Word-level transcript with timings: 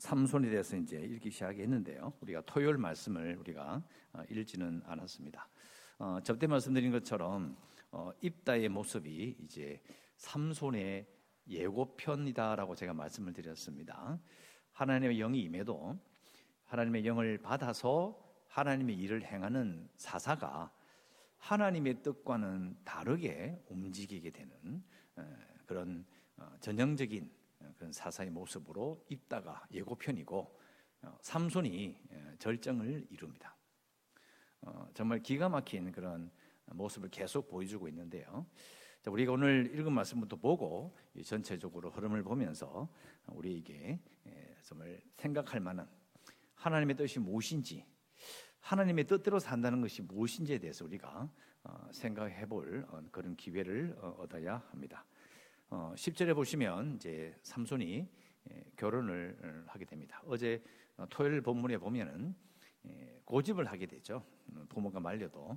삼손에 0.00 0.48
대해서 0.48 0.78
이제 0.78 0.96
읽기 0.98 1.30
시작했는데요. 1.30 2.14
우리가 2.22 2.40
토요일 2.46 2.78
말씀을 2.78 3.36
우리가 3.36 3.82
어, 4.14 4.22
읽지는 4.30 4.82
않았습니다. 4.86 5.46
어, 5.98 6.18
접대 6.24 6.46
말씀드린 6.46 6.90
것처럼 6.90 7.54
어, 7.92 8.10
입다의 8.22 8.70
모습이 8.70 9.36
이제 9.44 9.82
삼손의 10.16 11.06
예고편이다라고 11.46 12.74
제가 12.76 12.94
말씀을 12.94 13.34
드렸습니다. 13.34 14.18
하나님의 14.72 15.18
영이 15.18 15.42
임해도 15.42 15.98
하나님의 16.64 17.04
영을 17.04 17.36
받아서 17.36 18.18
하나님의 18.48 18.96
일을 18.96 19.22
행하는 19.22 19.86
사사가 19.96 20.72
하나님의 21.36 22.02
뜻과는 22.02 22.78
다르게 22.84 23.62
움직이게 23.68 24.30
되는 24.30 24.82
그런 25.66 26.06
전형적인 26.60 27.30
그런 27.80 27.92
사사의 27.92 28.28
모습으로 28.28 29.02
입다가 29.08 29.66
예고편이고 29.72 30.60
어, 31.02 31.18
삼손이 31.22 31.98
절정을 32.38 33.06
이룹니다. 33.08 33.56
어, 34.60 34.86
정말 34.92 35.22
기가 35.22 35.48
막힌 35.48 35.90
그런 35.90 36.30
모습을 36.66 37.08
계속 37.08 37.48
보여주고 37.48 37.88
있는데요. 37.88 38.46
우리가 39.06 39.32
오늘 39.32 39.74
읽은 39.74 39.94
말씀부터 39.94 40.36
보고 40.36 40.94
전체적으로 41.24 41.90
흐름을 41.90 42.22
보면서 42.22 42.86
우리에게 43.28 43.98
정말 44.62 45.00
생각할 45.16 45.58
만한 45.60 45.88
하나님의 46.56 46.96
뜻이 46.96 47.18
무엇인지, 47.18 47.86
하나님의 48.60 49.06
뜻대로 49.06 49.38
산다는 49.38 49.80
것이 49.80 50.02
무엇인지에 50.02 50.58
대해서 50.58 50.84
우리가 50.84 51.30
어, 51.62 51.88
생각해 51.92 52.44
볼 52.44 52.86
그런 53.10 53.36
기회를 53.36 53.96
얻어야 54.18 54.58
합니다. 54.70 55.06
어, 55.70 55.92
10절에 55.94 56.34
보시면 56.34 56.96
이제 56.96 57.32
삼손이 57.42 58.08
예, 58.50 58.64
결혼을 58.76 59.38
어, 59.42 59.70
하게 59.70 59.84
됩니다. 59.84 60.20
어제 60.26 60.62
어, 60.96 61.06
토요일 61.08 61.40
본문에 61.40 61.78
보면은 61.78 62.34
예, 62.88 63.20
고집을 63.24 63.66
하게 63.66 63.86
되죠. 63.86 64.24
음, 64.48 64.66
부모가 64.68 64.98
말려도 64.98 65.56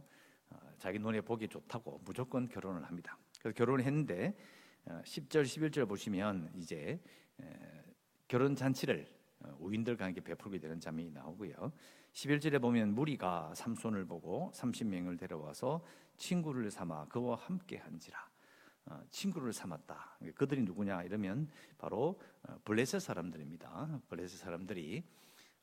어, 0.52 0.58
자기 0.78 1.00
눈에 1.00 1.22
보기 1.22 1.48
좋다고 1.48 2.02
무조건 2.06 2.48
결혼을 2.48 2.84
합니다. 2.84 3.18
그래서 3.40 3.56
결혼을 3.56 3.84
했는데 3.86 4.36
10절, 4.86 5.44
11절 5.44 5.88
보시면 5.88 6.52
이제 6.58 7.02
결혼 8.28 8.54
잔치를 8.54 9.08
우인들과 9.59 10.06
함께 10.06 10.20
베풀게 10.20 10.59
되는 10.59 10.78
장면이 10.78 11.12
나오고요. 11.12 11.72
11절에 12.12 12.62
보면 12.62 12.94
무리가 12.94 13.54
삼손을 13.56 14.06
보고 14.06 14.52
30명을 14.54 15.18
데려와서 15.18 15.86
친구를 16.18 16.70
삼아 16.70 17.06
그와 17.06 17.36
함께 17.38 17.78
한지라. 17.78 18.33
어, 18.86 19.02
친구를 19.12 19.53
삼았다. 19.53 20.17
그들이 20.36 20.62
누구냐 20.64 21.03
이러면 21.03 21.50
바로 21.78 22.20
어, 22.44 22.58
블레셋 22.66 23.02
사람들입니다. 23.02 24.02
블레셋 24.09 24.40
사람들이 24.40 25.03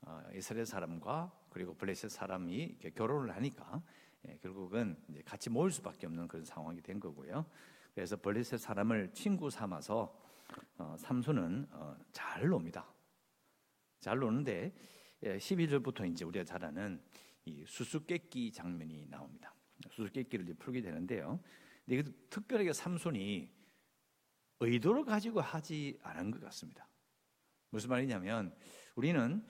어, 0.02 0.22
이스라엘 0.34 0.64
사람과 0.64 1.30
그리고 1.50 1.74
블레셋 1.74 2.10
사람이 2.10 2.78
결혼을 2.94 3.34
하니까 3.36 3.82
예, 4.28 4.36
결국은 4.38 4.96
같이 5.24 5.50
모일 5.50 5.70
수밖에 5.72 6.06
없는 6.06 6.28
그런 6.28 6.44
상황이 6.44 6.80
된 6.80 7.00
거고요. 7.00 7.44
그래서 7.94 8.16
블레셋 8.16 8.58
사람을 8.58 9.12
친구 9.12 9.50
삼아서 9.50 10.18
삼손은 10.98 11.68
잘 12.12 12.48
놉니다. 12.48 12.92
잘 14.00 14.18
노는데 14.18 14.74
12절부터 15.22 16.04
예, 16.04 16.08
이제 16.08 16.24
우리가 16.24 16.44
잘 16.44 16.64
아는 16.64 17.00
이 17.44 17.64
수수께끼 17.66 18.52
장면이 18.52 19.06
나옵니다. 19.08 19.54
수수께끼를 19.90 20.54
풀게 20.54 20.80
되는데요. 20.80 21.40
근데 21.96 22.12
특별하게 22.30 22.72
삼손이 22.72 23.50
의도를 24.60 25.04
가지고 25.04 25.40
하지 25.40 25.98
않은 26.02 26.30
것 26.30 26.40
같습니다. 26.44 26.88
무슨 27.70 27.90
말이냐면 27.90 28.54
우리는 28.94 29.44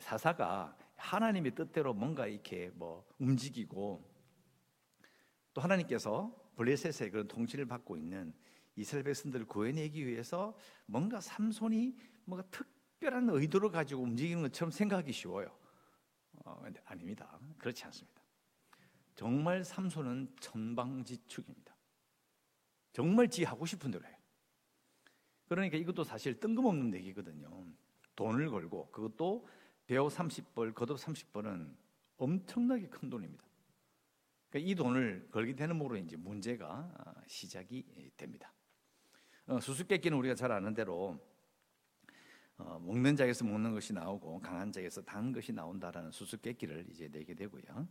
사사가 0.00 0.76
하나님의 0.96 1.54
뜻대로 1.54 1.94
뭔가 1.94 2.26
이렇게 2.26 2.70
뭐 2.74 3.06
움직이고 3.18 4.04
또 5.54 5.60
하나님께서 5.62 6.34
블레셋의 6.56 7.10
그런 7.10 7.28
통치를 7.28 7.64
받고 7.66 7.96
있는 7.96 8.34
이스라엘 8.74 9.04
백성들을 9.04 9.46
구해내기 9.46 10.06
위해서 10.06 10.54
뭔가 10.84 11.20
삼손이 11.20 11.96
뭔가 12.26 12.46
특별한 12.50 13.30
의도를 13.30 13.70
가지고 13.70 14.02
움직이는 14.02 14.42
것처럼 14.42 14.70
생각하기 14.70 15.12
쉬워요. 15.12 15.56
어, 16.44 16.62
아닙니다. 16.84 17.38
그렇지 17.56 17.84
않습니다. 17.84 18.22
정말 19.14 19.64
삼손은 19.64 20.36
천방지축입니다. 20.40 21.75
정말 22.96 23.28
지 23.28 23.44
하고 23.44 23.66
싶은 23.66 23.90
대로 23.90 24.06
해요. 24.06 24.16
그러니까 25.48 25.76
이것도 25.76 26.02
사실 26.02 26.40
뜬금없는 26.40 26.94
얘기거든요. 26.94 27.66
돈을 28.14 28.48
걸고 28.48 28.90
그것도 28.90 29.46
배우 29.86 30.08
30벌, 30.08 30.74
거듭 30.74 30.96
30벌은 30.96 31.76
엄청나게 32.16 32.88
큰 32.88 33.10
돈입니다. 33.10 33.44
그러니까 34.48 34.70
이 34.70 34.74
돈을 34.74 35.28
걸게 35.30 35.54
되는 35.54 35.76
모로 35.76 35.98
이제 35.98 36.16
문제가 36.16 36.90
시작이 37.26 37.84
됩니다. 38.16 38.50
어, 39.46 39.60
수수께끼는 39.60 40.16
우리가 40.16 40.34
잘 40.34 40.50
아는 40.50 40.72
대로 40.72 41.20
어, 42.56 42.80
먹는 42.82 43.14
자에서 43.14 43.44
먹는 43.44 43.74
것이 43.74 43.92
나오고 43.92 44.40
강한 44.40 44.72
자에서 44.72 45.02
단 45.02 45.32
것이 45.32 45.52
나온다라는 45.52 46.12
수수께끼를 46.12 46.86
이제 46.88 47.08
내게 47.08 47.34
되고요. 47.34 47.86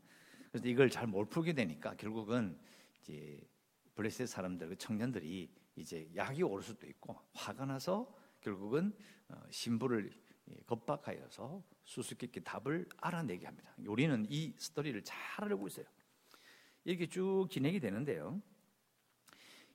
그래서 0.49 0.67
이걸 0.67 0.89
잘 0.89 1.05
못 1.05 1.29
풀게 1.29 1.53
되니까 1.53 1.93
결국은 1.93 2.57
이제 3.01 3.39
블레셋 3.95 4.28
사람들, 4.28 4.69
그 4.69 4.75
청년들이 4.78 5.50
이제 5.78 6.09
약이 6.16 6.44
오를 6.44 6.63
수도 6.63 6.88
있고 6.88 7.17
화가 7.33 7.66
나서 7.66 8.13
결국은 8.41 8.94
어, 9.29 9.41
신부를 9.50 10.11
겁박하여서 10.67 11.63
수수께끼 11.83 12.44
답을 12.44 12.88
알아내게 12.97 13.45
합니다. 13.45 13.73
우리는 13.88 14.25
이 14.29 14.53
스토리를 14.57 15.01
잘 15.03 15.45
알고 15.45 15.67
있어요. 15.67 15.85
이렇게 16.84 17.07
쭉 17.07 17.47
진행이 17.50 17.79
되는데요. 17.79 18.41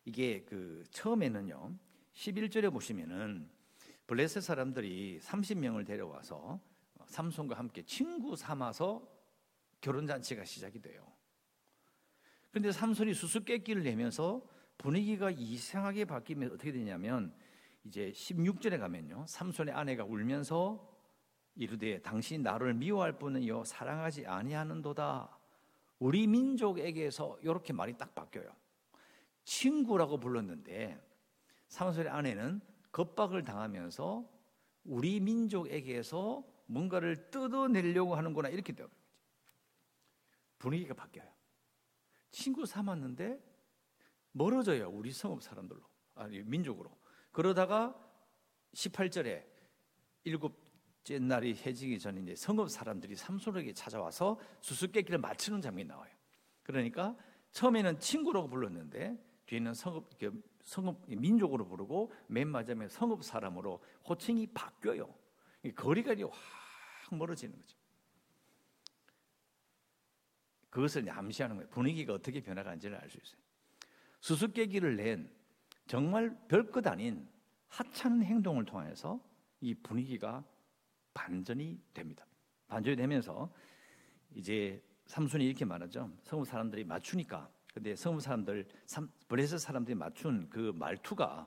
이게 0.05 0.45
그 0.45 0.85
처음에는요. 0.91 1.77
11절에 2.15 2.73
보시면은 2.73 3.51
블레셋 4.07 4.43
사람들이 4.43 5.19
30명을 5.21 5.87
데려와서 5.87 6.61
삼손과 7.07 7.57
함께 7.59 7.83
친구 7.83 8.37
삼아서 8.37 9.09
결혼 9.81 10.07
잔치가 10.07 10.45
시작이 10.45 10.81
돼요. 10.81 11.13
그런데 12.51 12.73
삼손이 12.73 13.15
수수께끼를 13.15 13.83
내면서 13.83 14.43
분위기가 14.77 15.31
이상하게 15.31 16.05
바뀌면 16.05 16.53
어떻게 16.53 16.73
되냐면 16.73 17.35
이제 17.85 18.11
16절에 18.13 18.79
가면요. 18.79 19.25
삼손의 19.27 19.75
아내가 19.75 20.05
울면서 20.05 20.89
이르되 21.55 22.01
당신 22.01 22.43
나를 22.43 22.75
미워할 22.75 23.19
뿐이요 23.19 23.65
사랑하지 23.65 24.27
아니하는도다. 24.27 25.39
우리 25.99 26.27
민족에게서 26.27 27.39
이렇게 27.43 27.73
말이 27.73 27.97
딱 27.97 28.15
바뀌어요. 28.15 28.51
친구라고 29.45 30.19
불렀는데 30.19 30.99
삼손의 31.69 32.11
아내는 32.11 32.61
겁박을 32.93 33.45
당하면서 33.45 34.29
우리 34.85 35.21
민족에게서 35.21 36.45
뭔가를 36.67 37.31
뜯어내려고 37.31 38.15
하는구나 38.15 38.49
이렇게 38.49 38.73
되어요. 38.73 38.89
분위기가 40.59 40.95
바뀌어요. 40.95 41.29
친구 42.31 42.67
삼았는데 42.67 43.41
멀어져요. 44.33 44.89
우리 44.91 45.13
성읍 45.13 45.43
사람들로. 45.43 45.81
아니, 46.15 46.43
민족으로. 46.43 46.97
그러다가 47.33 47.95
18절에 48.75 49.45
일곱째 50.25 51.19
날이 51.19 51.55
해지기 51.55 51.95
이제 51.95 52.35
성읍 52.37 52.71
사람들이 52.71 53.17
삼손에게 53.17 53.73
찾아와서 53.73 54.39
수수께끼를 54.61 55.19
맞추는 55.19 55.61
장면이 55.61 55.89
나와요. 55.89 56.13
그러니까 56.63 57.17
처음에는 57.53 57.99
친구라고 57.99 58.49
불렀는데 58.49 59.19
뒤에는 59.47 59.75
성읍, 59.75 60.11
성읍 60.63 61.05
민족으로 61.09 61.67
부르고 61.67 62.13
맨 62.29 62.49
마지막에 62.49 62.89
성읍 62.89 63.25
사람으로 63.25 63.83
호칭이 64.09 64.47
바뀌어요. 64.49 65.13
거리가 65.75 66.15
확 66.31 67.15
멀어지는 67.17 67.57
거죠. 67.57 67.80
그것을 70.71 71.09
암시하는 71.11 71.57
거예요. 71.57 71.69
분위기가 71.71 72.15
어떻게 72.15 72.41
변화가는지를 72.41 72.97
알 72.97 73.11
수 73.11 73.19
있어요. 73.19 73.41
수수께끼를 74.21 74.97
낸 74.97 75.31
정말 75.87 76.37
별것 76.49 76.87
아닌 76.87 77.29
하찮은 77.69 78.23
행동을 78.23 78.65
통해서 78.65 79.21
이 79.61 79.75
분위기가 79.75 80.45
반전이 81.15 81.81
됩니다. 81.93 82.27
반전이 82.69 82.97
되면서 82.97 83.53
이제 84.35 84.83
삼손이 85.07 85.45
이렇게 85.45 85.65
말하죠. 85.65 86.11
성읍 86.23 86.45
사람들이 86.45 86.85
맞추니까. 86.85 87.51
근데 87.75 87.97
성읍 87.97 88.21
사람들, 88.21 88.69
블레셋 89.29 89.59
사람들이 89.59 89.95
맞춘 89.95 90.49
그 90.51 90.73
말투가 90.75 91.47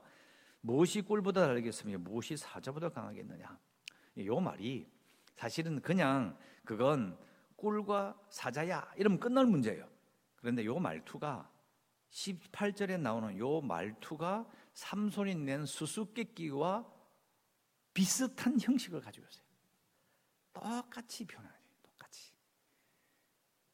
무엇이 0.60 1.02
꿀보다 1.02 1.46
다르겠으며 1.46 1.98
무엇이 1.98 2.36
사자보다 2.36 2.90
강하겠느냐. 2.90 3.58
이 4.16 4.28
말이 4.28 4.86
사실은 5.34 5.80
그냥 5.80 6.36
그건 6.64 7.18
꿀과 7.56 8.18
사자야 8.30 8.92
이러면 8.96 9.18
끝날 9.18 9.46
문제예요. 9.46 9.88
그런데 10.36 10.64
요 10.64 10.78
말투가 10.78 11.50
18절에 12.10 13.00
나오는 13.00 13.38
요 13.38 13.60
말투가 13.60 14.46
삼손이 14.74 15.34
낸 15.36 15.66
수수께끼와 15.66 16.92
비슷한 17.92 18.60
형식을 18.60 19.00
가지고 19.00 19.26
있어요. 19.26 19.44
똑같이 20.52 21.24
표현해요. 21.24 21.54
똑같이. 21.82 22.32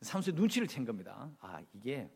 삼손이 0.02 0.36
눈치를 0.36 0.66
챈 0.66 0.86
겁니다. 0.86 1.30
아 1.40 1.60
이게 1.72 2.10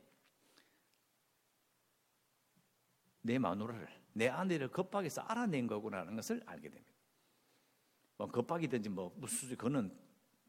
내 3.23 3.39
마누라를 3.39 3.89
내 4.13 4.29
아내를 4.29 4.69
겁박에서 4.69 5.23
알아낸 5.23 5.67
거구나라는 5.67 6.15
것을 6.15 6.43
알게 6.47 6.69
됩니다. 6.69 6.95
뭐 8.17 8.29
겁박이든지 8.29 8.89
뭐 8.91 9.13
무슨 9.17 9.49
그거는 9.51 9.97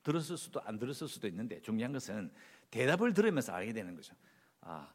들었을 0.06 0.38
수도 0.38 0.62
안 0.62 0.80
들었을 0.80 1.08
수도 1.10 1.28
있는데 1.28 1.60
중요한 1.62 1.92
것은 1.92 2.32
대답을 2.72 3.14
들으면서 3.14 3.52
알게 3.54 3.74
되는 3.74 3.96
거죠. 3.96 4.16
아, 4.62 4.94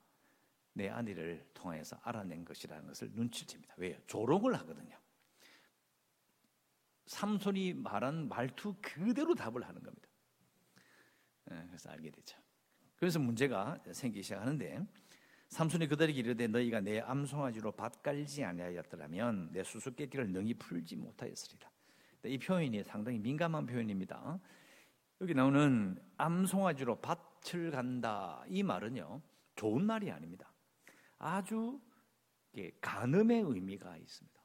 내 0.72 0.88
아내를 0.88 1.46
통해서 1.52 1.98
알아낸 2.02 2.44
것이라는 2.44 2.86
것을 2.86 3.10
눈치를 3.12 3.48
챕니다. 3.48 3.74
왜요? 3.76 3.98
조롱을 4.06 4.54
하거든요. 4.60 4.96
삼손이 7.06 7.74
말한 7.74 8.28
말투 8.28 8.76
그대로 8.80 9.34
답을 9.34 9.62
하는 9.68 9.82
겁니다. 9.82 10.08
예, 11.50 11.64
그래서 11.66 11.90
알게 11.90 12.10
되죠. 12.10 12.38
그래서 12.94 13.18
문제가 13.18 13.82
생기기 13.92 14.22
시작하는데 14.22 14.86
삼손이 15.48 15.88
그들에게 15.88 16.16
이르되 16.20 16.46
너희가 16.46 16.80
내 16.80 17.00
암송아지로 17.00 17.72
밭 17.72 18.04
깔지 18.04 18.44
아니하였더라면 18.44 19.50
내 19.50 19.64
수수께끼를 19.64 20.30
능히 20.30 20.54
풀지 20.54 20.94
못하였으리라. 20.94 21.68
이 22.26 22.38
표현이 22.38 22.84
상당히 22.84 23.18
민감한 23.18 23.66
표현입니다. 23.66 24.38
여기 25.20 25.34
나오는 25.34 26.00
암송아지로 26.16 27.00
밭을 27.00 27.70
간다 27.70 28.42
이 28.48 28.62
말은요 28.62 29.20
좋은 29.54 29.84
말이 29.84 30.10
아닙니다. 30.10 30.50
아주 31.18 31.78
간음의 32.80 33.42
의미가 33.42 33.98
있습니다. 33.98 34.40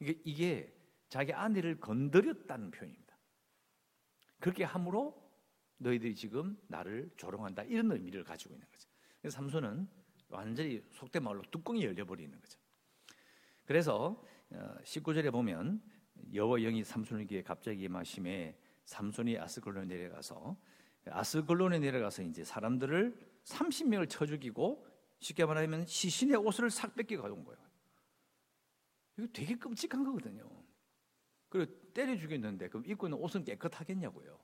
이게, 0.00 0.20
이게 0.24 0.74
자기 1.08 1.32
아내를 1.32 1.78
건드렸다는 1.78 2.72
표현입니다. 2.72 3.16
그렇게 4.40 4.64
함으로 4.64 5.30
너희들이 5.78 6.16
지금 6.16 6.58
나를 6.66 7.10
조롱한다 7.16 7.62
이런 7.64 7.92
의미를 7.92 8.24
가지고 8.24 8.54
있는 8.54 8.66
거죠. 8.68 8.88
그래서 9.20 9.36
삼손은 9.36 9.88
완전히 10.28 10.84
속된 10.90 11.22
말로 11.22 11.42
뚜껑이 11.52 11.84
열려버리는 11.84 12.38
거죠. 12.40 12.58
그래서 13.64 14.24
19절에 14.50 15.28
어, 15.28 15.30
보면 15.30 15.82
여호와 16.34 16.58
영이 16.58 16.82
삼손에게 16.82 17.44
갑자기 17.44 17.88
마심에 17.88 18.58
삼손이 18.88 19.38
아스글론에 19.38 19.86
내려가서 19.86 20.56
아스글론에 21.06 21.78
내려가서 21.78 22.22
이제 22.22 22.42
사람들을 22.42 23.18
30명을 23.44 24.08
쳐 24.08 24.24
죽이고 24.24 24.86
쉽게 25.20 25.44
말하면 25.44 25.84
시신의 25.84 26.36
옷을 26.36 26.70
싹 26.70 26.94
뺏겨 26.94 27.20
가져온 27.20 27.44
거예요. 27.44 27.58
이거 29.18 29.26
되게 29.32 29.56
끔찍한 29.56 30.04
거거든요. 30.04 30.48
그리고 31.50 31.70
때려 31.92 32.16
죽였는데 32.16 32.68
그럼 32.68 32.86
입고 32.86 33.08
있는 33.08 33.18
옷은 33.18 33.44
깨끗하겠냐고요. 33.44 34.38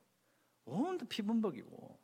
온통 0.67 1.09
피범벅이고 1.09 1.99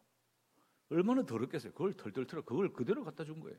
얼마나 0.91 1.27
더럽겠어요. 1.27 1.73
그걸 1.73 1.93
덜덜 1.93 2.27
털어 2.27 2.43
그걸 2.43 2.73
그대로 2.73 3.05
갖다 3.05 3.23
준 3.23 3.41
거예요. 3.41 3.59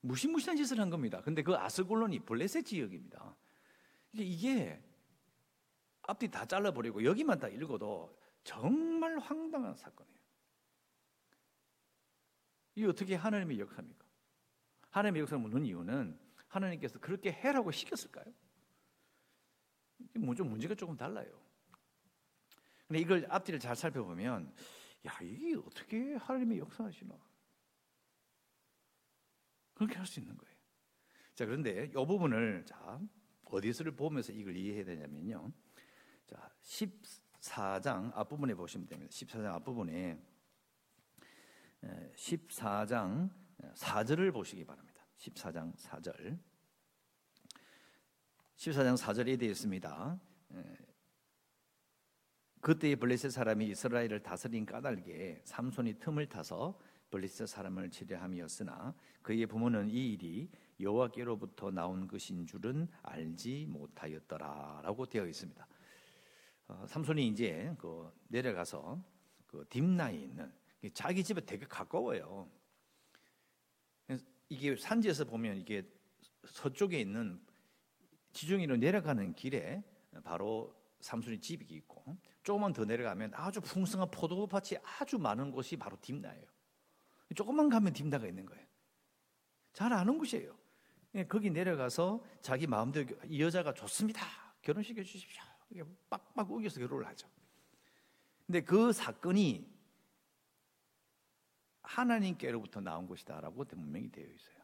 무시무시한 0.00 0.56
짓을 0.56 0.78
한 0.78 0.90
겁니다. 0.90 1.20
근데 1.22 1.42
그 1.42 1.56
아스골론이 1.56 2.20
블레셋 2.20 2.66
지역입니다. 2.66 3.34
이게 4.12 4.80
앞뒤 6.06 6.28
다 6.30 6.44
잘라버리고 6.46 7.04
여기만 7.04 7.38
다 7.38 7.48
읽어도 7.48 8.18
정말 8.42 9.18
황당한 9.18 9.74
사건이에요. 9.74 10.18
이 12.76 12.84
어떻게 12.84 13.14
하나님의 13.14 13.58
역사입니까? 13.60 14.04
하나님의 14.90 15.22
역사를 15.22 15.40
묻는 15.40 15.64
이유는 15.64 16.18
하나님께서 16.48 16.98
그렇게 16.98 17.32
해라고 17.32 17.70
시켰을까요? 17.70 18.26
좀 20.36 20.50
문제가 20.50 20.74
조금 20.74 20.96
달라요. 20.96 21.40
근데 22.86 23.00
이걸 23.00 23.26
앞뒤를 23.30 23.58
잘 23.58 23.74
살펴보면 23.74 24.54
야 25.06 25.18
이게 25.22 25.56
어떻게 25.56 26.14
하나님의 26.14 26.58
역사하시나? 26.58 27.14
그렇게 29.74 29.96
할 29.96 30.06
수 30.06 30.20
있는 30.20 30.36
거예요. 30.36 30.54
자 31.34 31.46
그런데 31.46 31.86
이 31.86 31.92
부분을 31.92 32.64
자 32.66 33.00
어디서를 33.44 33.96
보면서 33.96 34.32
이걸 34.32 34.56
이해해야 34.56 34.84
되냐면요. 34.84 35.52
자 36.26 36.50
14장 36.62 38.12
앞부분에 38.14 38.54
보시면 38.54 38.86
됩니다. 38.86 39.10
14장 39.10 39.54
앞부분에 39.54 40.18
14장 42.16 43.30
4절을 43.74 44.32
보시기 44.32 44.64
바랍니다. 44.64 45.06
14장 45.18 45.76
4절. 45.76 46.38
14장 48.56 48.96
4절에 48.96 49.38
되어 49.38 49.50
있습니다. 49.50 50.20
그때의 52.60 52.96
블레셋 52.96 53.30
사람이 53.30 53.66
이스라엘을 53.68 54.22
다스린 54.22 54.64
까닭에 54.64 55.42
삼손이 55.44 55.98
틈을 55.98 56.30
타서 56.30 56.78
블레셋 57.10 57.46
사람을 57.46 57.90
치려함이었으나 57.90 58.94
그의 59.20 59.46
부모는 59.46 59.90
이 59.90 60.14
일이 60.14 60.50
여호와께로부터 60.80 61.70
나온 61.70 62.08
것인 62.08 62.46
줄은 62.46 62.88
알지 63.02 63.66
못하였더라라고 63.68 65.06
되어 65.06 65.26
있습니다. 65.26 65.68
어, 66.68 66.86
삼손이 66.86 67.26
이제 67.28 67.74
그 67.78 68.10
내려가서 68.28 69.02
그 69.46 69.64
딥나에 69.68 70.14
있는 70.14 70.52
자기 70.92 71.22
집에 71.22 71.40
되게 71.40 71.66
가까워요. 71.66 72.50
이게 74.48 74.76
산지에서 74.76 75.24
보면 75.24 75.56
이게 75.56 75.82
서쪽에 76.46 77.00
있는 77.00 77.40
지중해로 78.32 78.76
내려가는 78.76 79.34
길에 79.34 79.82
바로 80.22 80.74
삼손이 81.00 81.40
집이 81.40 81.66
있고 81.76 82.16
조금만 82.42 82.72
더 82.72 82.84
내려가면 82.84 83.32
아주 83.34 83.60
풍성한 83.60 84.10
포도밭이 84.10 84.78
아주 84.82 85.18
많은 85.18 85.50
곳이 85.50 85.76
바로 85.76 85.96
딥나예요. 86.00 86.44
조금만 87.34 87.68
가면 87.68 87.92
딥나가 87.92 88.26
있는 88.26 88.44
거예요. 88.46 88.64
잘 89.72 89.92
아는 89.92 90.18
곳이에요. 90.18 90.56
예, 91.16 91.24
거기 91.26 91.50
내려가서 91.50 92.22
자기 92.42 92.66
마음대로 92.66 93.16
이 93.26 93.40
여자가 93.40 93.72
좋습니다. 93.72 94.20
결혼시켜 94.62 95.02
주십시오. 95.02 95.42
빡빡 96.08 96.50
우겨서 96.50 96.80
결혼을 96.80 97.06
하죠. 97.08 97.28
근데 98.46 98.60
그 98.60 98.92
사건이 98.92 99.74
하나님께로부터 101.82 102.80
나온 102.80 103.06
것이다라고 103.06 103.64
분명히 103.64 104.10
되어 104.10 104.26
있어요. 104.26 104.56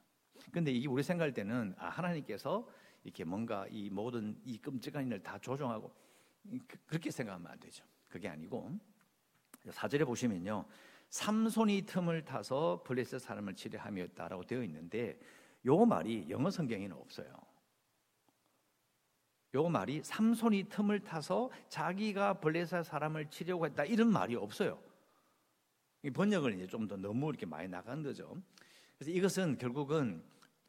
근데 0.52 0.70
이게 0.70 0.88
우리 0.88 1.02
생각할 1.02 1.32
때는 1.32 1.74
아, 1.78 1.88
하나님께서 1.88 2.68
이렇게 3.04 3.24
뭔가 3.24 3.66
이 3.70 3.90
모든 3.90 4.40
이 4.44 4.58
끔찍한 4.58 5.06
일을 5.06 5.22
다 5.22 5.38
조정하고 5.38 5.92
그, 6.66 6.78
그렇게 6.86 7.10
생각하면 7.10 7.50
안 7.50 7.60
되죠. 7.60 7.84
그게 8.08 8.28
아니고 8.28 8.78
사절에 9.70 10.04
보시면요. 10.04 10.64
삼손이 11.10 11.82
틈을 11.86 12.24
타서 12.24 12.82
블레셋 12.84 13.20
사람을 13.20 13.54
치료함이었다라고 13.54 14.44
되어 14.44 14.62
있는데 14.64 15.18
요 15.66 15.84
말이 15.84 16.26
영어 16.30 16.50
성경에는 16.50 16.96
없어요. 16.96 17.49
요 19.54 19.68
말이 19.68 20.02
삼손이 20.04 20.68
틈을 20.68 21.00
타서 21.00 21.50
자기가 21.68 22.34
블레셋 22.40 22.84
사람을 22.84 23.30
치려고 23.30 23.66
했다 23.66 23.84
이런 23.84 24.12
말이 24.12 24.36
없어요. 24.36 24.80
이 26.02 26.10
번역을 26.10 26.54
이제 26.54 26.66
좀 26.66 26.86
더 26.86 26.96
너무 26.96 27.28
이렇게 27.28 27.46
많이 27.46 27.68
나간 27.68 28.02
거죠. 28.02 28.40
그래서 28.96 29.10
이것은 29.10 29.58
결국은 29.58 30.22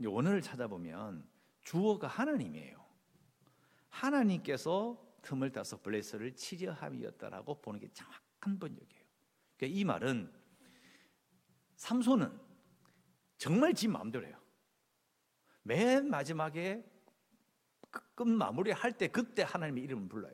원어를 0.04 0.42
찾아보면 0.42 1.28
주어가 1.62 2.08
하나님이에요. 2.08 2.84
하나님께서 3.90 4.98
틈을 5.22 5.52
따서 5.52 5.80
블레스를 5.80 6.36
치려함이었다라고 6.36 7.62
보는 7.62 7.80
게 7.80 7.88
정확한 7.94 8.58
번역이에요. 8.58 9.04
그러니까 9.58 9.80
이 9.80 9.84
말은 9.84 10.32
삼손은 11.76 12.40
정말 13.38 13.74
지 13.74 13.88
마음대로 13.88 14.26
해요. 14.26 14.40
맨 15.64 16.10
마지막에 16.10 16.84
끝 17.92 18.28
마무리 18.28 18.72
할 18.72 18.94
때 18.94 19.08
그때 19.08 19.44
하나님의 19.44 19.84
이름을 19.84 20.08
불러요. 20.08 20.34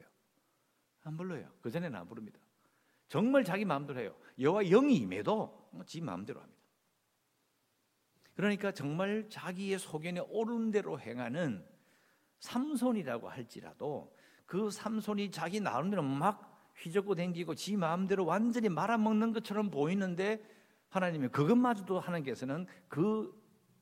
안 1.03 1.17
불러요. 1.17 1.49
그 1.61 1.71
전에는 1.71 1.97
안 1.97 2.07
부릅니다. 2.07 2.39
정말 3.07 3.43
자기 3.43 3.65
마음대로 3.65 3.99
해요. 3.99 4.15
여호와 4.39 4.63
영이 4.63 4.95
임해도 4.97 5.71
지 5.85 6.01
마음대로 6.01 6.41
합니다. 6.41 6.61
그러니까 8.35 8.71
정말 8.71 9.27
자기의 9.29 9.79
소견에 9.79 10.19
옳은 10.19 10.71
대로 10.71 10.99
행하는 10.99 11.65
삼손이라고 12.39 13.29
할지라도 13.29 14.15
그 14.45 14.69
삼손이 14.69 15.31
자기 15.31 15.59
나름대로 15.59 16.03
막 16.03 16.71
휘젓고 16.75 17.15
댕기고 17.15 17.55
지 17.55 17.75
마음대로 17.75 18.25
완전히 18.25 18.69
말아먹는 18.69 19.33
것처럼 19.33 19.71
보이는데 19.71 20.43
하나님이 20.89 21.29
그것마저도 21.29 21.99
하나님께서는 21.99 22.67
그 22.87 23.33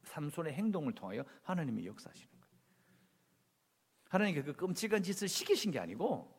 삼손의 0.03 0.53
행동을 0.53 0.94
통하여 0.94 1.25
하나님이 1.44 1.86
역사하시는. 1.88 2.35
하나님께 4.09 4.43
그 4.43 4.53
끔찍한 4.53 5.03
짓을 5.03 5.27
시키신 5.27 5.71
게 5.71 5.79
아니고 5.79 6.33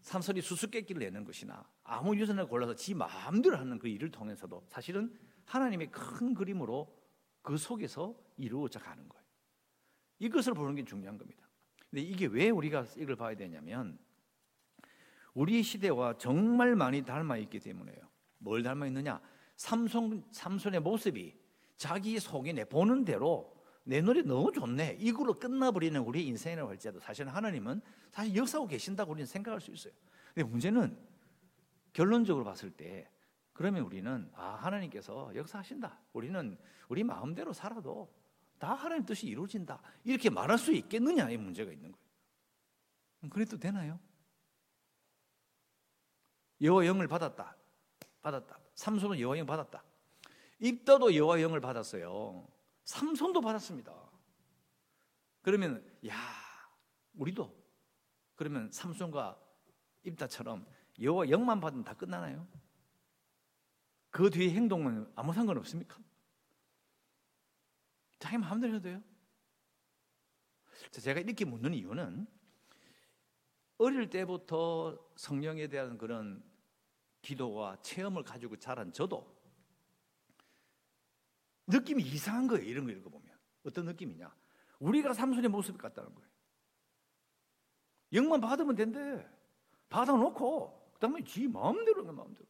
삼손이 0.00 0.40
수수께끼를 0.40 1.00
내는 1.00 1.24
것이나 1.24 1.68
아무 1.82 2.16
유전을 2.16 2.46
골라서 2.46 2.74
지 2.74 2.94
마음대로 2.94 3.56
하는 3.56 3.78
그 3.78 3.88
일을 3.88 4.10
통해서도 4.10 4.64
사실은 4.68 5.12
하나님의 5.46 5.90
큰 5.90 6.34
그림으로 6.34 6.96
그 7.42 7.56
속에서 7.56 8.14
이루어져 8.36 8.78
가는 8.78 9.08
거예요. 9.08 9.24
이것을 10.18 10.54
보는 10.54 10.74
게 10.74 10.84
중요한 10.84 11.18
겁니다. 11.18 11.48
근데 11.90 12.02
이게 12.02 12.26
왜 12.26 12.50
우리가 12.50 12.84
이걸 12.96 13.16
봐야 13.16 13.34
되냐면 13.34 13.98
우리 15.34 15.62
시대와 15.62 16.18
정말 16.18 16.74
많이 16.76 17.02
닮아 17.04 17.36
있기 17.38 17.60
때문에요. 17.60 17.98
뭘 18.38 18.62
닮아 18.62 18.86
있느냐? 18.86 19.20
삼손 19.56 20.24
삼손의 20.30 20.80
모습이 20.80 21.36
자기 21.76 22.18
속에 22.18 22.52
내 22.52 22.64
보는 22.64 23.04
대로 23.04 23.55
내 23.88 24.00
노래 24.00 24.20
너무 24.22 24.50
좋네. 24.50 24.96
이걸로 24.98 25.32
끝나버리는 25.32 25.98
우리 26.00 26.26
인생이라고 26.26 26.68
할지라도 26.70 26.98
사실 26.98 27.28
하나님은 27.28 27.80
사실 28.10 28.34
역사하고 28.34 28.66
계신다고 28.66 29.12
우리는 29.12 29.26
생각할 29.26 29.60
수 29.60 29.70
있어요. 29.70 29.92
근데 30.34 30.48
문제는 30.48 30.98
결론적으로 31.92 32.44
봤을 32.44 32.72
때 32.72 33.08
그러면 33.52 33.84
우리는 33.84 34.28
아 34.34 34.56
하나님께서 34.56 35.32
역사하신다. 35.36 36.00
우리는 36.12 36.58
우리 36.88 37.04
마음대로 37.04 37.52
살아도 37.52 38.12
다 38.58 38.74
하나님 38.74 39.06
뜻이 39.06 39.28
이루어진다. 39.28 39.80
이렇게 40.02 40.30
말할 40.30 40.58
수 40.58 40.72
있겠느냐의 40.72 41.36
문제가 41.36 41.70
있는 41.70 41.92
거예요. 41.92 42.06
그래도 43.30 43.56
되나요? 43.56 44.00
여호와 46.60 46.86
영을 46.86 47.06
받았다. 47.06 47.56
받았다. 48.20 48.58
삼손은 48.74 49.20
여호와 49.20 49.38
영 49.38 49.46
받았다. 49.46 49.84
입다도 50.58 51.14
여호와 51.14 51.40
영을 51.40 51.60
받았어요. 51.60 52.48
삼손도 52.86 53.40
받았습니다. 53.40 53.92
그러면 55.42 55.84
야 56.06 56.16
우리도 57.14 57.54
그러면 58.36 58.70
삼손과 58.70 59.38
입다처럼 60.04 60.66
여호와 61.00 61.28
영만 61.30 61.60
받으면 61.60 61.84
다 61.84 61.94
끝나나요? 61.94 62.46
그 64.10 64.30
뒤에 64.30 64.50
행동은 64.50 65.12
아무 65.14 65.34
상관 65.34 65.58
없습니까? 65.58 65.98
자기 68.18 68.38
마음대로 68.38 68.74
해도 68.74 68.82
돼요. 68.82 69.02
제가 70.92 71.20
이렇게 71.20 71.44
묻는 71.44 71.74
이유는 71.74 72.26
어릴 73.78 74.08
때부터 74.08 74.98
성령에 75.16 75.66
대한 75.66 75.98
그런 75.98 76.42
기도와 77.20 77.80
체험을 77.82 78.22
가지고 78.22 78.56
자란 78.56 78.92
저도 78.92 79.35
느낌이 81.66 82.02
이상한 82.02 82.46
거예요. 82.46 82.64
이런 82.64 82.84
거 82.86 82.92
읽어보면. 82.92 83.36
어떤 83.64 83.86
느낌이냐. 83.86 84.34
우리가 84.78 85.12
삼손의 85.12 85.50
모습 85.50 85.78
같다는 85.78 86.14
거예요. 86.14 86.30
영만 88.12 88.40
받으면 88.40 88.76
된대. 88.76 89.28
받아놓고, 89.88 90.90
그 90.94 91.00
다음에 91.00 91.22
지 91.24 91.46
마음대로 91.46 92.04
는 92.04 92.14
마음대로. 92.14 92.46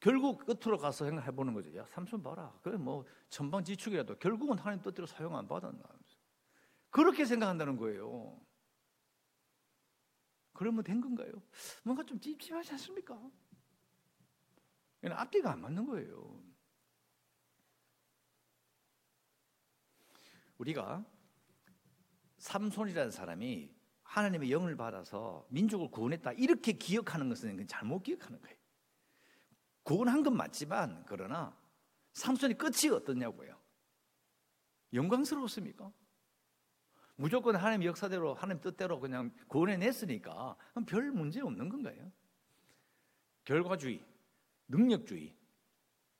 결국 0.00 0.44
끝으로 0.44 0.78
가서 0.78 1.04
생각해보는 1.04 1.54
거죠. 1.54 1.76
야, 1.76 1.86
삼손 1.86 2.22
봐라. 2.22 2.58
그래, 2.62 2.76
뭐, 2.76 3.04
천방지축이라도 3.28 4.18
결국은 4.18 4.58
하나님 4.58 4.82
뜻대로 4.82 5.06
사용 5.06 5.36
안 5.36 5.46
받았나. 5.46 5.80
그렇게 6.90 7.24
생각한다는 7.24 7.76
거예요. 7.76 8.38
그러면 10.52 10.84
된 10.84 11.00
건가요? 11.00 11.32
뭔가 11.82 12.04
좀 12.04 12.20
찝찝하지 12.20 12.72
않습니까? 12.72 13.18
앞뒤가 15.10 15.52
안 15.52 15.60
맞는 15.60 15.86
거예요. 15.86 16.40
우리가 20.58 21.04
삼손이라는 22.38 23.10
사람이 23.10 23.74
하나님의 24.04 24.52
영을 24.52 24.76
받아서 24.76 25.46
민족을 25.48 25.90
구원했다 25.90 26.32
이렇게 26.32 26.72
기억하는 26.72 27.28
것은 27.28 27.66
잘못 27.66 28.02
기억하는 28.02 28.40
거예요. 28.40 28.56
구원한 29.82 30.22
건 30.22 30.36
맞지만 30.36 31.04
그러나 31.06 31.56
삼손이 32.12 32.54
끝이 32.54 32.92
어떻냐고요? 32.92 33.58
영광스러웠습니까? 34.92 35.90
무조건 37.16 37.56
하나님 37.56 37.84
역사대로 37.84 38.34
하나님 38.34 38.60
뜻대로 38.60 39.00
그냥 39.00 39.32
구원해냈으니까 39.48 40.56
별 40.86 41.10
문제 41.10 41.40
없는 41.40 41.68
건가요? 41.68 42.10
결과주의, 43.44 44.04
능력주의, 44.72 45.36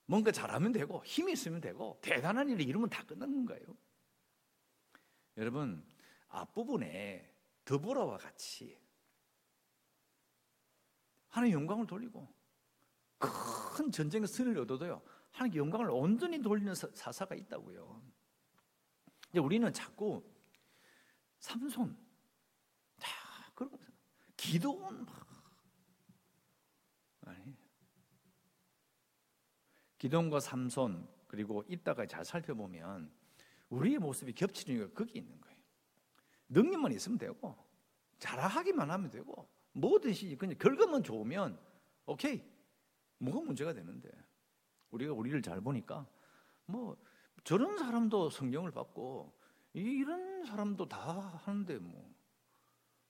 뭔가 0.05 0.31
잘하면 0.31 0.71
되고 0.71 1.03
힘이 1.05 1.33
있으면 1.33 1.59
되고 1.59 1.99
대단한 2.01 2.49
일을 2.49 2.61
이루면 2.61 2.89
다 2.89 3.03
끝나는 3.03 3.33
건가요? 3.33 3.75
여러분 5.37 5.83
앞부분에 6.27 7.33
더보라와 7.65 8.17
같이 8.17 8.79
하나님 11.29 11.55
영광을 11.55 11.87
돌리고 11.87 12.27
큰 13.17 13.91
전쟁의 13.91 14.27
승리를 14.27 14.61
얻어도요 14.61 15.01
하나님 15.31 15.57
영광을 15.57 15.89
온전히 15.89 16.39
돌리는 16.39 16.75
사사가 16.75 17.33
있다고요. 17.33 18.03
이제 19.31 19.39
우리는 19.39 19.73
자꾸 19.73 20.23
삼손 21.39 21.97
자 22.97 23.09
그런 23.55 23.71
거 23.71 23.79
기도원 24.37 25.07
아 25.09 25.32
기도원과 30.03 30.41
삼손 30.41 31.07
그리고 31.27 31.63
이따가 31.69 32.05
잘 32.05 32.25
살펴보면 32.25 33.09
우리의 33.69 33.99
모습이 33.99 34.33
겹치는 34.33 34.75
이유가 34.77 34.93
거기 34.93 35.17
있는 35.17 35.39
거예요. 35.39 35.57
능력만 36.49 36.91
있으면 36.91 37.17
되고 37.17 37.55
잘하기만 38.19 38.91
하면 38.91 39.09
되고 39.09 39.47
뭐든지 39.71 40.35
그냥 40.35 40.57
결과만 40.59 41.03
좋으면 41.03 41.57
오케이 42.05 42.43
뭐가 43.19 43.39
문제가 43.45 43.71
되는데 43.71 44.11
우리가 44.91 45.13
우리를 45.13 45.41
잘 45.41 45.61
보니까 45.61 46.05
뭐 46.65 46.97
저런 47.45 47.77
사람도 47.77 48.29
성경을 48.29 48.71
받고 48.71 49.33
이런 49.71 50.43
사람도 50.43 50.89
다 50.89 51.39
하는데 51.45 51.79
뭐 51.79 52.13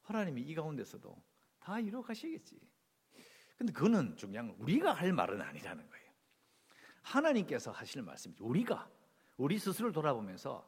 하나님이 0.04 0.44
이 0.44 0.54
가운데서도 0.54 1.20
다 1.60 1.80
이루어 1.80 2.04
가시겠지. 2.04 2.60
근데 3.58 3.74
그거는 3.74 4.16
중요한 4.16 4.50
건 4.50 4.58
우리가 4.60 4.94
할 4.94 5.12
말은 5.12 5.42
아니라는 5.42 5.90
거예요. 5.90 6.03
하나님께서 7.04 7.72
하실 7.72 8.02
말씀이죠. 8.02 8.44
우리가 8.46 8.90
우리 9.38 9.60
스스로 9.60 9.92
돌아보면서 9.92 10.68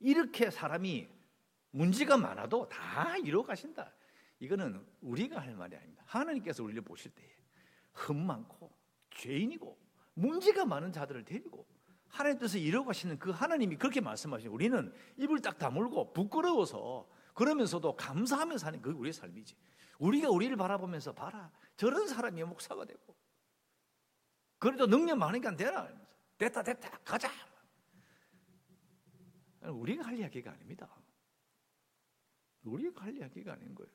이렇게 0.00 0.50
사람이 0.50 1.08
문제가 1.70 2.16
많아도 2.16 2.68
다 2.68 3.16
이루어 3.18 3.44
가신다. 3.44 3.92
이거는 4.40 4.84
우리가 5.00 5.40
할 5.40 5.54
말이 5.54 5.76
아닙니다. 5.76 6.02
하나님께서 6.06 6.62
우리를 6.62 6.80
보실 6.82 7.10
때에 7.10 7.28
흠 7.92 8.16
많고 8.26 8.72
죄인이고 9.10 9.76
문제가 10.14 10.64
많은 10.64 10.92
자들을 10.92 11.24
데리고 11.24 11.66
하나님 12.08 12.38
뜻을 12.38 12.60
이루어 12.60 12.84
가시는 12.84 13.18
그 13.18 13.30
하나님이 13.30 13.76
그렇게 13.76 14.00
말씀하시는 14.00 14.52
우리는 14.52 14.92
입을 15.18 15.40
딱 15.40 15.58
다물고 15.58 16.12
부끄러워서 16.12 17.08
그러면서도 17.34 17.96
감사하면서 17.96 18.64
사는 18.64 18.80
그 18.82 18.90
우리의 18.90 19.12
삶이지. 19.12 19.54
우리가 19.98 20.30
우리를 20.30 20.56
바라보면서 20.56 21.12
봐라. 21.12 21.50
저런 21.76 22.06
사람이 22.06 22.42
목사가 22.44 22.84
되고 22.84 23.14
그래도 24.58 24.86
능력 24.86 25.16
많으니까 25.16 25.54
되라. 25.56 25.88
됐다 26.36 26.62
됐다 26.62 26.98
가자. 26.98 27.30
우리가 29.62 30.06
할 30.06 30.18
이야기가 30.18 30.52
아닙니다. 30.52 30.88
우리가 32.62 33.04
할 33.04 33.16
이야기가 33.16 33.52
아닌 33.52 33.74
거예요. 33.74 33.92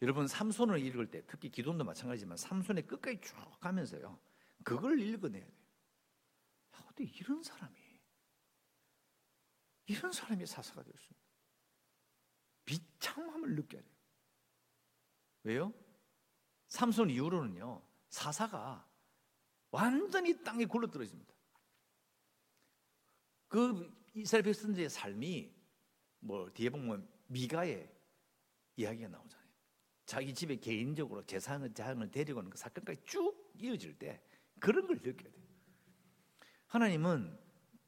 여러분 0.00 0.26
삼손을 0.28 0.80
읽을 0.86 1.10
때 1.10 1.24
특히 1.26 1.50
기도도 1.50 1.84
마찬가지지만 1.84 2.36
삼손의 2.36 2.86
끝까지 2.86 3.20
쭉 3.20 3.34
가면서요. 3.60 4.18
그걸 4.64 5.00
읽어내야 5.00 5.44
돼요. 5.44 5.58
아, 6.72 6.78
어떻게 6.84 7.04
이런 7.04 7.42
사람이 7.42 7.76
이런 9.86 10.12
사람이 10.12 10.46
사사가 10.46 10.82
될 10.82 10.94
수 10.96 11.12
있는 11.12 11.28
비참함을 12.68 13.54
느껴야 13.54 13.80
돼요. 13.80 13.94
왜요? 15.44 15.74
삼손 16.68 17.08
이후로는요. 17.08 17.87
사사가 18.08 18.86
완전히 19.70 20.42
땅에 20.42 20.64
굴러떨어집니다. 20.64 21.34
그 23.48 23.90
이스라엘 24.14 24.42
백성들의 24.44 24.88
삶이 24.88 25.54
뭐 26.20 26.50
뒤에 26.52 26.70
보면 26.70 27.08
미가의 27.26 27.90
이야기가 28.76 29.08
나오잖아요. 29.08 29.48
자기 30.06 30.32
집에 30.32 30.56
개인적으로 30.56 31.24
재산을 31.24 31.72
자양을 31.74 32.10
데리고 32.10 32.38
오는 32.40 32.50
그 32.50 32.56
사건까지 32.56 33.02
쭉 33.04 33.52
이어질 33.58 33.98
때 33.98 34.22
그런 34.58 34.86
걸 34.86 34.96
느껴야 34.96 35.30
돼요. 35.30 35.44
하나님은 36.66 37.38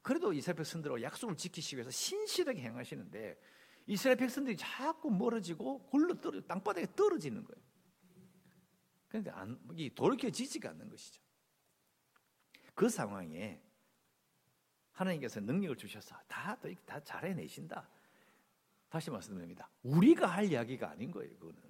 그래도 0.01 0.33
이스라엘 0.33 0.57
백성들하고 0.57 1.01
약속을 1.01 1.37
지키시기 1.37 1.77
위해서 1.77 1.91
신실하게 1.91 2.61
행하시는데 2.61 3.39
이스라엘 3.87 4.17
백성들이 4.17 4.57
자꾸 4.57 5.09
멀어지고 5.09 5.87
굴러 5.87 6.19
떨어 6.19 6.41
땅바닥에 6.41 6.87
떨어지는 6.95 7.43
거예요. 7.43 7.70
그런데 9.11 9.29
안, 9.31 9.59
돌이켜지지가 9.93 10.69
않는 10.69 10.87
것이죠. 10.87 11.21
그 12.73 12.87
상황에 12.87 13.61
하나님께서 14.93 15.41
능력을 15.41 15.75
주셔서 15.75 16.15
다, 16.29 16.57
다 16.85 16.99
잘해내신다. 17.01 17.89
다시 18.87 19.11
말씀드립니다. 19.11 19.69
우리가 19.83 20.27
할 20.27 20.45
이야기가 20.45 20.91
아닌 20.91 21.11
거예요, 21.11 21.29
그거는. 21.39 21.61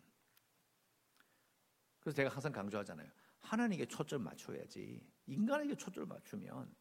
그래서 1.99 2.15
제가 2.15 2.29
항상 2.29 2.51
강조하잖아요. 2.51 3.09
하나님께 3.39 3.87
초점 3.87 4.21
맞춰야지. 4.21 5.03
인간에게 5.25 5.73
초점 5.73 6.09
맞추면 6.09 6.71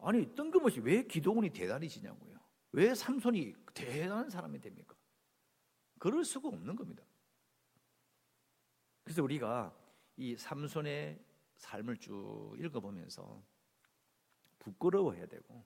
아니 0.00 0.34
뜬금없이 0.34 0.80
왜 0.80 1.02
기도원이 1.02 1.48
대단해지냐고요. 1.48 2.38
왜 2.72 2.94
삼손이 2.94 3.54
대단한 3.72 4.28
사람이 4.28 4.60
됩니까? 4.60 4.94
그럴 5.98 6.26
수가 6.26 6.48
없는 6.48 6.76
겁니다. 6.76 7.07
그래서 9.08 9.22
우리가 9.22 9.74
이 10.18 10.36
삼손의 10.36 11.18
삶을 11.56 11.96
쭉 11.96 12.54
읽어보면서 12.58 13.42
부끄러워해야 14.58 15.24
되고 15.24 15.64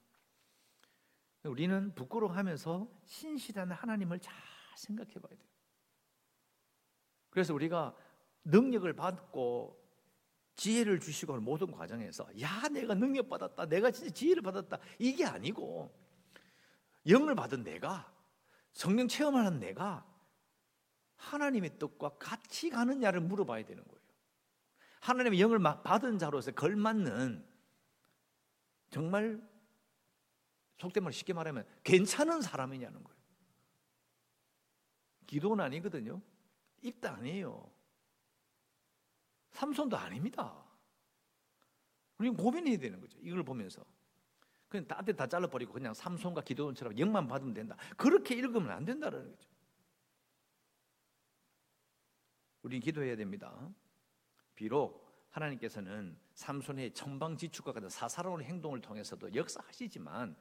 우리는 1.42 1.92
부끄러워하면서 1.92 2.88
신실한 3.04 3.72
하나님을 3.72 4.20
잘 4.20 4.32
생각해 4.76 5.14
봐야 5.14 5.34
돼요. 5.36 5.50
그래서 7.30 7.52
우리가 7.52 7.96
능력을 8.44 8.92
받고 8.92 9.76
지혜를 10.54 11.00
주시고 11.00 11.32
하는 11.32 11.44
모든 11.44 11.72
과정에서 11.72 12.28
야 12.40 12.68
내가 12.68 12.94
능력 12.94 13.28
받았다 13.28 13.66
내가 13.66 13.90
진짜 13.90 14.14
지혜를 14.14 14.42
받았다 14.42 14.78
이게 15.00 15.24
아니고 15.24 15.92
영을 17.08 17.34
받은 17.34 17.64
내가 17.64 18.14
성령 18.70 19.08
체험하는 19.08 19.58
내가 19.58 20.11
하나님의 21.22 21.78
뜻과 21.78 22.10
같이 22.18 22.68
가느냐를 22.68 23.20
물어봐야 23.20 23.64
되는 23.64 23.82
거예요. 23.84 24.02
하나님의 25.00 25.40
영을 25.40 25.58
받은 25.60 26.18
자로서 26.18 26.50
걸맞는 26.52 27.44
정말 28.90 29.40
속된 30.78 31.04
말 31.04 31.12
쉽게 31.12 31.32
말하면 31.32 31.64
괜찮은 31.84 32.42
사람이냐는 32.42 33.02
거예요. 33.02 33.22
기도는 35.26 35.64
아니거든요. 35.64 36.20
입도 36.82 37.08
아니에요. 37.08 37.70
삼손도 39.52 39.96
아닙니다. 39.96 40.64
우리는 42.18 42.36
고민해야 42.36 42.78
되는 42.78 43.00
거죠. 43.00 43.18
이걸 43.22 43.42
보면서. 43.42 43.84
그냥 44.68 44.86
딴데 44.88 45.12
다 45.12 45.26
잘라버리고 45.26 45.72
그냥 45.72 45.94
삼손과 45.94 46.42
기도원처럼 46.42 46.98
영만 46.98 47.28
받으면 47.28 47.54
된다. 47.54 47.76
그렇게 47.96 48.34
읽으면 48.34 48.70
안 48.70 48.84
된다는 48.84 49.30
거죠. 49.30 49.51
우리는 52.62 52.80
기도해야 52.80 53.16
됩니다. 53.16 53.70
비록 54.54 55.02
하나님께서는 55.30 56.16
삼손의 56.34 56.94
천방지축과 56.94 57.72
같은 57.72 57.88
사사로운 57.88 58.42
행동을 58.42 58.80
통해서도 58.80 59.34
역사하시지만 59.34 60.36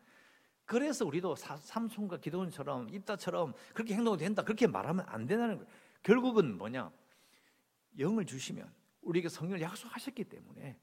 그래서 0.65 1.05
우리도 1.05 1.35
삼손과 1.35 2.17
기도원처럼 2.17 2.89
입다처럼 2.89 3.53
그렇게 3.73 3.95
행동이 3.95 4.17
된다 4.17 4.43
그렇게 4.43 4.67
말하면 4.67 5.05
안 5.07 5.25
된다는 5.25 5.57
거예요. 5.57 5.69
결국은 6.03 6.57
뭐냐? 6.57 6.91
영을 7.99 8.25
주시면 8.25 8.71
우리에게 9.01 9.29
성령을 9.29 9.61
약속하셨기 9.61 10.25
때문에 10.25 10.79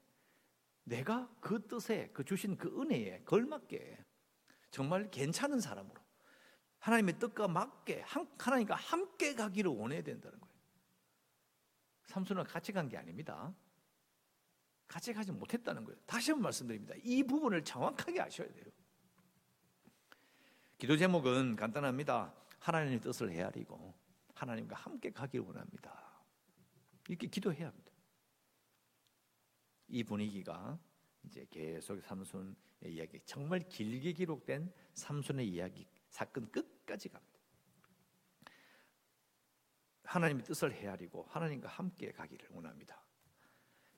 내가 0.83 1.29
그 1.39 1.65
뜻에 1.67 2.09
그 2.13 2.23
주신 2.23 2.57
그 2.57 2.67
은혜에 2.81 3.23
걸맞게 3.23 4.05
정말 4.71 5.09
괜찮은 5.09 5.59
사람으로 5.59 5.99
하나님의 6.79 7.19
뜻과 7.19 7.47
맞게 7.47 8.03
하나님과 8.37 8.75
함께 8.75 9.35
가기를 9.35 9.71
원해야 9.71 10.01
된다는 10.01 10.39
거예요. 10.39 10.48
삼손은 12.09 12.43
같이 12.45 12.71
간 12.71 12.89
게 12.89 12.97
아닙니다. 12.97 13.53
같이 14.87 15.13
가지 15.13 15.31
못했다는 15.31 15.85
거예요. 15.85 15.99
다시 16.07 16.31
한번 16.31 16.45
말씀드립니다. 16.45 16.95
이 17.03 17.21
부분을 17.23 17.63
정확하게 17.63 18.19
아셔야 18.21 18.51
돼요. 18.51 18.65
기도 20.79 20.97
제목은 20.97 21.55
간단합니다. 21.55 22.33
하나님의 22.57 22.99
뜻을 23.01 23.31
헤아리고 23.31 23.93
하나님과 24.33 24.75
함께 24.75 25.11
가기를 25.11 25.45
원합니다. 25.45 26.23
이렇게 27.07 27.27
기도해야 27.27 27.67
합니다. 27.67 27.91
이 29.89 30.03
분위기가 30.03 30.79
이제 31.25 31.45
계속 31.51 32.01
삼손의 32.01 32.55
이야기, 32.87 33.19
정말 33.25 33.59
길게 33.67 34.13
기록된 34.13 34.73
삼손의 34.95 35.47
이야기 35.47 35.85
사건 36.09 36.49
끝까지 36.51 37.09
갑니다. 37.09 37.38
하나님의 40.09 40.43
뜻을 40.43 40.73
헤아리고 40.73 41.25
하나님과 41.29 41.69
함께 41.69 42.11
가기를 42.11 42.47
원합니다. 42.51 43.05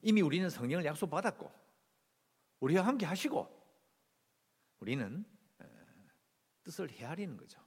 이미 0.01 0.21
우리는 0.21 0.49
성령을 0.49 0.83
약속받았고 0.83 1.49
우리와 2.59 2.85
함께 2.85 3.05
하시고 3.05 3.47
우리는 4.79 5.25
뜻을 6.63 6.91
헤아리는 6.91 7.37
거죠. 7.37 7.65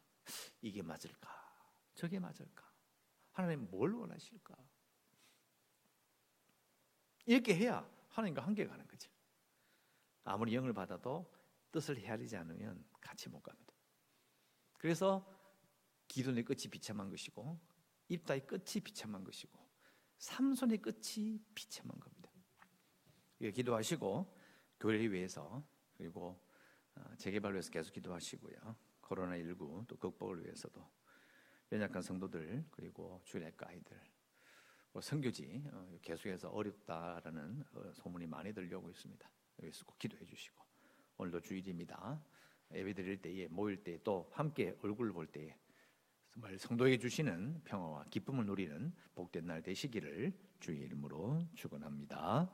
이게 0.60 0.82
맞을까? 0.82 1.30
저게 1.94 2.18
맞을까? 2.18 2.70
하나님 3.32 3.70
뭘 3.70 3.94
원하실까? 3.94 4.54
이렇게 7.24 7.56
해야 7.56 7.88
하나님과 8.10 8.42
함께 8.42 8.66
가는 8.66 8.86
거죠. 8.86 9.10
아무리 10.24 10.54
영을 10.54 10.74
받아도 10.74 11.32
뜻을 11.72 11.96
헤아리지 11.96 12.36
않으면 12.36 12.84
같이 13.00 13.30
못 13.30 13.40
갑니다. 13.40 13.72
그래서 14.76 15.26
기도의 16.08 16.44
끝이 16.44 16.68
비참한 16.70 17.08
것이고 17.08 17.73
입다의 18.08 18.46
끝이 18.46 18.80
비참한 18.82 19.24
것이고 19.24 19.58
삼손의 20.18 20.78
끝이 20.78 21.40
비참한 21.54 21.98
겁니다. 21.98 22.30
기도하시고 23.40 24.38
교회를 24.80 25.12
위해서 25.12 25.66
그리고 25.96 26.40
어, 26.94 27.14
재개발을 27.18 27.54
위해서 27.54 27.70
계속 27.70 27.92
기도하시고요. 27.92 28.76
코로나 29.00 29.36
19 29.36 29.84
또 29.86 29.96
극복을 29.96 30.44
위해서도 30.44 30.86
연약한 31.72 32.02
성도들 32.02 32.66
그리고 32.70 33.20
주일학교 33.24 33.66
아이들 33.66 34.00
뭐 34.92 35.02
성교지 35.02 35.64
어, 35.72 35.98
계속해서 36.02 36.50
어렵다라는 36.50 37.64
어, 37.72 37.92
소문이 37.94 38.26
많이 38.26 38.52
들려오고 38.52 38.90
있습니다. 38.90 39.28
여기서 39.62 39.84
꼭 39.84 39.98
기도해 39.98 40.24
주시고 40.24 40.62
오늘도 41.18 41.40
주일입니다. 41.40 42.22
예배 42.72 42.94
드릴 42.94 43.20
때에 43.20 43.48
모일 43.48 43.82
때또 43.82 44.30
함께 44.32 44.76
얼굴 44.82 45.12
볼 45.12 45.26
때에 45.26 45.56
정말 46.34 46.58
성도에게 46.58 46.98
주시는 46.98 47.60
평화와 47.64 48.06
기쁨을 48.10 48.44
누리는 48.46 48.92
복된 49.14 49.46
날 49.46 49.62
되시기를 49.62 50.32
주의 50.58 50.80
이름으로 50.80 51.46
축원합니다. 51.54 52.50